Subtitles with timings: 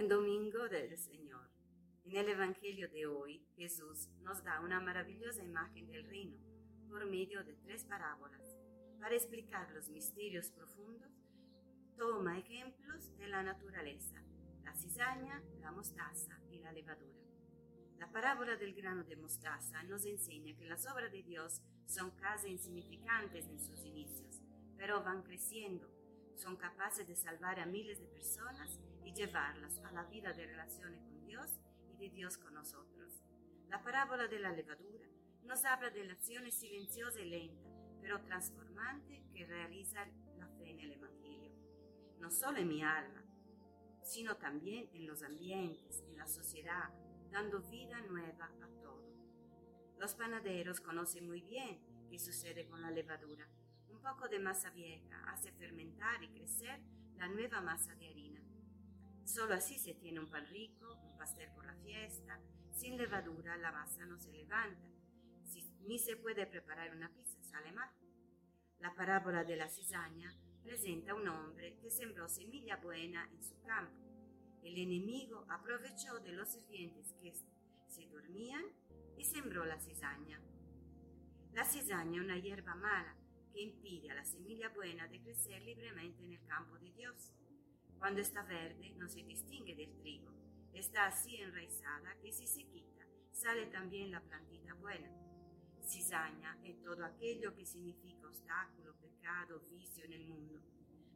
[0.00, 1.46] Buen domingo del Señor.
[2.06, 6.38] En el Evangelio de hoy, Jesús nos da una maravillosa imagen del reino
[6.88, 8.56] por medio de tres parábolas.
[8.98, 11.12] Para explicar los misterios profundos,
[11.98, 14.24] toma ejemplos de la naturaleza,
[14.64, 17.20] la cizaña, la mostaza y la levadura.
[17.98, 22.48] La parábola del grano de mostaza nos enseña que las obras de Dios son casi
[22.48, 24.40] insignificantes en sus inicios,
[24.78, 26.00] pero van creciendo
[26.40, 28.78] son capaces de salvar a miles de personas
[29.10, 31.60] y llevarlas a la vida de relaciones con Dios
[31.92, 33.24] y de Dios con nosotros.
[33.68, 35.08] La parábola de la levadura
[35.44, 37.68] nos habla de la acción silenciosa y lenta,
[38.00, 40.06] pero transformante que realiza
[40.38, 41.50] la fe en el Evangelio.
[42.20, 43.24] No solo en mi alma,
[44.02, 46.90] sino también en los ambientes, en la sociedad,
[47.32, 49.12] dando vida nueva a todo.
[49.98, 53.48] Los panaderos conocen muy bien qué sucede con la levadura
[53.88, 56.80] un poco de masa vieja hace fermentar y crecer
[57.16, 58.40] la nueva masa de harina.
[59.32, 62.40] Solo así se tiene un pan rico, un pastel por la fiesta.
[62.72, 64.88] Sin levadura la masa no se levanta,
[65.86, 67.88] ni se puede preparar una pizza, sale mal.
[68.80, 74.04] La parábola de la cizaña presenta un hombre que sembró semilla buena en su campo.
[74.64, 77.32] El enemigo aprovechó de los sirvientes que
[77.86, 78.64] se dormían
[79.16, 80.42] y sembró la cizaña.
[81.52, 83.16] La cizaña es una hierba mala
[83.52, 87.32] que impide a la semilla buena de crecer libremente en el campo de Dios.
[88.00, 90.32] Cuando está verde no se distingue del trigo,
[90.72, 95.08] está así enraizada que si se quita sale también la plantita buena.
[95.82, 100.60] Cizaña es todo aquello que significa obstáculo, pecado, vicio en el mundo.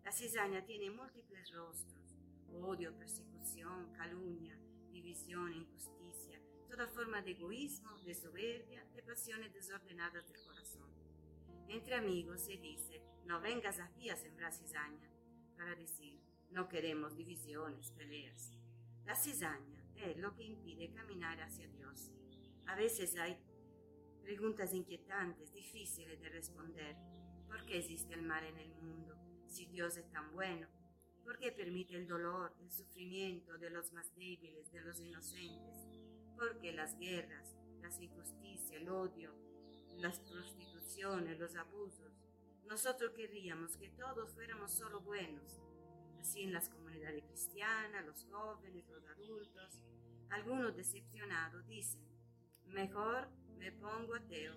[0.05, 2.17] La cizaña tiene múltiples rostros,
[2.53, 4.59] odio, persecución, calumnia,
[4.91, 10.91] división, injusticia, toda forma de egoísmo, de soberbia, de pasiones desordenadas del corazón.
[11.69, 15.11] Entre amigos se dice, no vengas aquí a sembrar cizaña,
[15.57, 16.21] para decir,
[16.55, 18.53] no queremos divisiones, peleas.
[19.05, 22.11] La cizaña es lo que impide caminar hacia Dios.
[22.67, 23.37] A veces hay
[24.23, 26.97] preguntas inquietantes, difíciles de responder.
[27.47, 29.15] ¿Por qué existe el mal en el mundo
[29.47, 30.67] si Dios es tan bueno?
[31.23, 35.87] ¿Por qué permite el dolor, el sufrimiento de los más débiles, de los inocentes?
[36.37, 39.35] ¿Por qué las guerras, las injusticias, el odio,
[39.97, 42.13] las prostituciones, los abusos.
[42.67, 45.61] Nosotros querríamos que todos fuéramos solo buenos,
[46.25, 49.79] así en las comunidades cristianas, los jóvenes, los adultos.
[50.31, 52.01] Algunos decepcionados dicen,
[52.65, 54.55] mejor me pongo ateo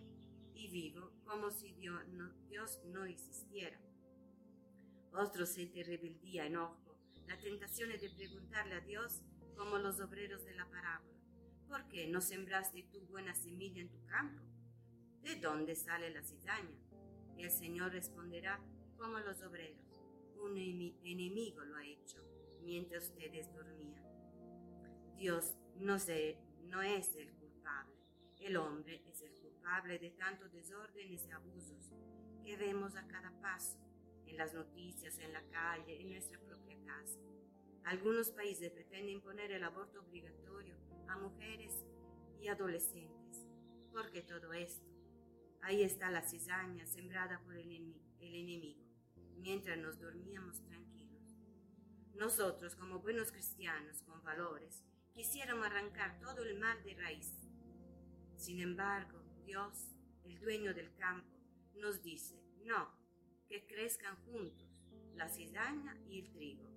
[0.55, 3.78] y vivo como si Dios no, Dios no existiera.
[5.11, 6.97] Otros sienten rebeldía, enojo,
[7.28, 9.22] la tentación de preguntarle a Dios
[9.57, 11.19] como los obreros de la parábola,
[11.67, 14.41] ¿por qué no sembraste tu buena semilla en tu campo?
[15.22, 16.79] ¿De dónde sale la cizaña?
[17.38, 18.61] El Señor responderá
[18.97, 19.97] como los obreros.
[20.41, 22.23] Un enemigo lo ha hecho
[22.61, 24.03] mientras ustedes dormían.
[25.17, 25.97] Dios no,
[26.63, 27.95] no es el culpable.
[28.39, 31.91] El hombre es el culpable de tantos desórdenes y abusos
[32.43, 33.77] que vemos a cada paso,
[34.25, 37.19] en las noticias, en la calle, en nuestra propia casa.
[37.83, 40.75] Algunos países pretenden imponer el aborto obligatorio
[41.07, 41.73] a mujeres
[42.41, 43.47] y adolescentes.
[43.91, 44.85] ¿Por qué todo esto?
[45.61, 47.71] Ahí está la cizaña sembrada por el,
[48.19, 48.86] enemigo,
[49.37, 51.37] mientras nos dormíamos tranquilos.
[52.15, 54.83] Nosotros, como buenos cristianos con valores,
[55.13, 57.33] quisiéramos arrancar todo el mal de raíz.
[58.35, 61.37] Sin embargo, Dios, el dueño del campo,
[61.75, 62.91] nos dice, no,
[63.47, 64.67] que crezcan juntos
[65.15, 66.67] la cizaña y el trigo.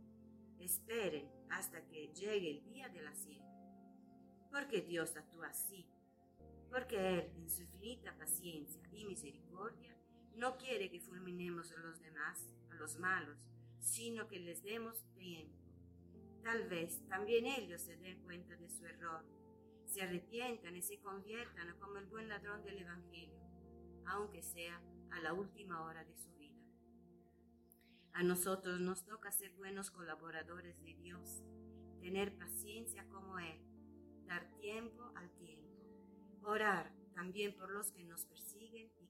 [0.58, 3.44] Esperen hasta que llegue el día de la siega.
[4.50, 5.86] Porque Dios actúa así
[6.70, 9.94] porque Él, en su infinita paciencia y misericordia,
[10.36, 13.38] no quiere que fulminemos a los demás, a los malos,
[13.80, 15.56] sino que les demos tiempo.
[16.42, 19.24] Tal vez también ellos se den cuenta de su error,
[19.86, 23.40] se arrepientan y se conviertan como el buen ladrón del Evangelio,
[24.06, 26.58] aunque sea a la última hora de su vida.
[28.12, 31.42] A nosotros nos toca ser buenos colaboradores de Dios,
[32.00, 33.60] tener paciencia como Él,
[34.26, 35.60] dar tiempo al tiempo
[36.42, 39.09] Orar también por los que nos persiguen y.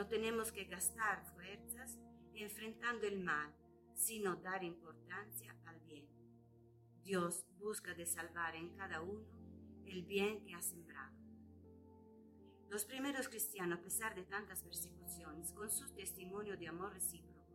[0.00, 1.98] No tenemos que gastar fuerzas
[2.32, 3.54] enfrentando el mal,
[3.94, 6.08] sino dar importancia al bien.
[7.02, 9.26] Dios busca de salvar en cada uno
[9.84, 11.14] el bien que ha sembrado.
[12.70, 17.52] Los primeros cristianos, a pesar de tantas persecuciones, con su testimonio de amor recíproco,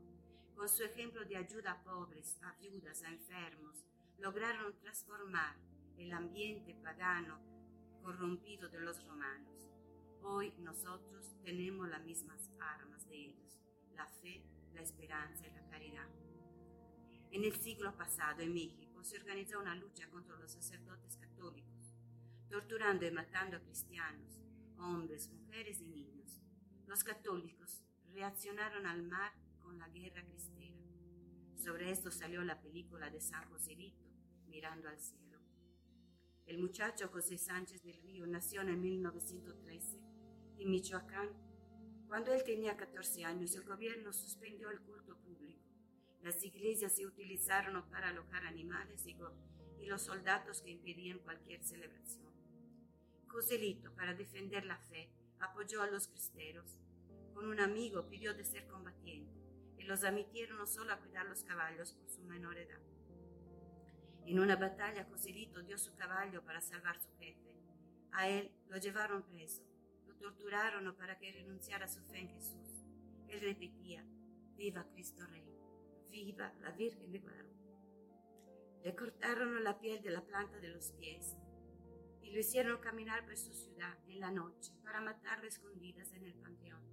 [0.56, 3.84] con su ejemplo de ayuda a pobres, a viudas, a enfermos,
[4.20, 5.56] lograron transformar
[5.98, 7.40] el ambiente pagano
[8.04, 9.75] corrompido de los romanos.
[10.28, 13.60] Hoy nosotros tenemos las mismas armas de ellos,
[13.94, 14.44] la fe,
[14.74, 16.10] la esperanza y la caridad.
[17.30, 21.94] En el siglo pasado en México se organizó una lucha contra los sacerdotes católicos,
[22.50, 24.40] torturando y matando a cristianos,
[24.80, 26.42] hombres, mujeres y niños.
[26.88, 30.82] Los católicos reaccionaron al mar con la guerra cristera.
[31.56, 34.04] Sobre esto salió la película de San Joselito,
[34.48, 35.40] Mirando al cielo.
[36.48, 40.15] El muchacho José Sánchez del Río nació en 1913
[40.60, 41.30] en Michoacán.
[42.08, 45.62] Cuando él tenía 14 años, el gobierno suspendió el culto público.
[46.22, 49.16] Las iglesias se utilizaron para alojar animales y,
[49.80, 52.34] y los soldados que impedían cualquier celebración.
[53.28, 56.80] Joselito, para defender la fe, apoyó a los cristeros.
[57.34, 59.34] Con un amigo pidió de ser combatiente
[59.78, 62.80] y los admitieron solo a cuidar los caballos por su menor edad.
[64.26, 67.54] En una batalla, Joselito dio su caballo para salvar su jefe.
[68.12, 69.62] A él lo llevaron preso,
[70.18, 72.86] torturaron para que renunciara a su fe en Jesús.
[73.28, 74.06] Él repetía,
[74.56, 75.46] viva Cristo Rey,
[76.10, 77.56] viva la Virgen de Guadalupe.
[78.84, 81.36] Le cortaron la piel de la planta de los pies
[82.22, 86.36] y lo hicieron caminar por su ciudad en la noche para matarlo escondidas en el
[86.36, 86.84] panteón.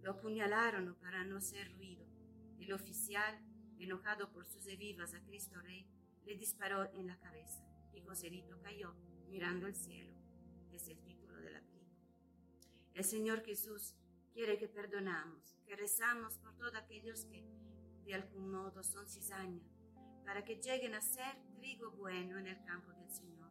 [0.00, 2.04] Lo apuñalaron para no hacer ruido.
[2.58, 3.40] El oficial,
[3.78, 5.86] enojado por sus heridas a Cristo Rey,
[6.24, 8.94] le disparó en la cabeza y Joselito cayó
[9.28, 10.14] mirando el cielo.
[10.70, 11.71] Es el título de la.
[12.94, 13.94] El Señor Jesús
[14.34, 17.42] quiere que perdonamos, que rezamos por todos aquellos que
[18.04, 19.62] de algún modo son cizaña,
[20.26, 23.50] para que lleguen a ser trigo bueno en el campo del Señor.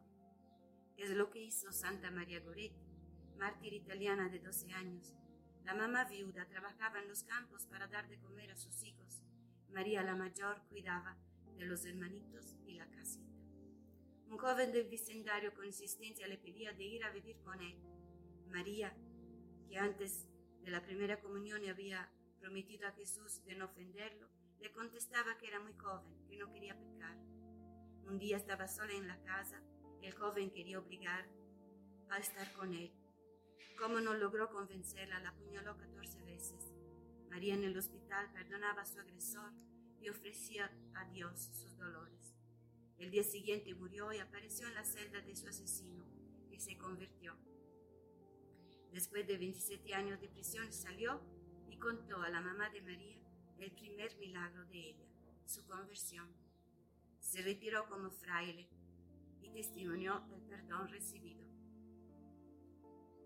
[0.96, 2.86] Es lo que hizo Santa María Goretti,
[3.36, 5.12] mártir italiana de 12 años.
[5.64, 9.24] La mamá viuda trabajaba en los campos para dar de comer a sus hijos.
[9.70, 11.16] María la mayor cuidaba
[11.56, 13.32] de los hermanitos y la casita.
[14.28, 17.76] Un joven del vecindario con insistencia le pedía de ir a vivir con él.
[18.48, 18.94] María,
[19.72, 20.28] que antes
[20.64, 22.06] de la primera comunión había
[22.40, 24.28] prometido a Jesús de no ofenderlo,
[24.60, 27.16] le contestaba que era muy joven, que no quería pecar.
[28.04, 29.62] Un día estaba sola en la casa,
[30.02, 31.26] el joven quería obligar
[32.10, 32.92] a estar con él.
[33.78, 36.70] Como no logró convencerla, la apuñaló 14 veces.
[37.30, 39.54] María en el hospital perdonaba a su agresor
[40.02, 42.34] y ofrecía a Dios sus dolores.
[42.98, 46.04] El día siguiente murió y apareció en la celda de su asesino,
[46.50, 47.38] y se convirtió.
[48.92, 51.20] Después de 27 años de prisión salió
[51.70, 53.18] y contó a la mamá de María
[53.58, 55.06] el primer milagro de ella,
[55.46, 56.28] su conversión.
[57.20, 58.68] Se retiró como fraile
[59.40, 61.42] y testimonió el perdón recibido.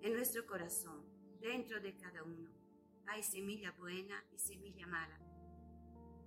[0.02, 1.04] En nuestro corazón,
[1.40, 2.50] dentro de cada uno,
[3.06, 5.18] hay semilla buena y semilla mala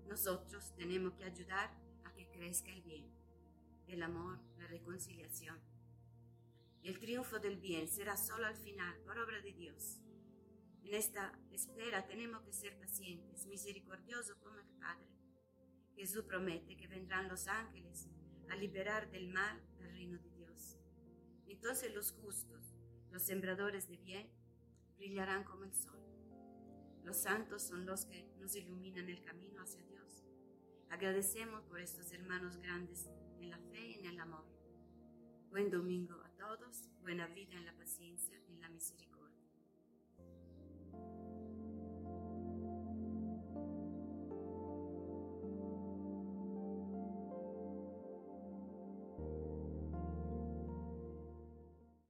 [0.10, 1.70] nosotros tenemos que ayudar
[2.04, 3.06] a que crezca el bien,
[3.88, 5.60] el amor, la reconciliación.
[6.84, 10.00] El triunfo del bien será solo al final, por obra de Dios.
[10.84, 15.08] En esta espera tenemos que ser pacientes, misericordiosos como el Padre.
[15.96, 18.08] Jesús promete que vendrán los ángeles
[18.50, 20.78] a liberar del mal al reino de Dios.
[21.48, 22.74] Entonces los justos,
[23.12, 24.32] los sembradores de bien,
[24.96, 26.00] brillarán como el sol.
[27.04, 30.24] Los santos son los que nos iluminan el camino hacia Dios.
[30.90, 33.10] Agradecemos por estos hermanos grandes
[33.40, 34.46] en la fe y en el amor.
[35.50, 39.39] Buen domingo todos, buena vida en la paciencia en la misericordia.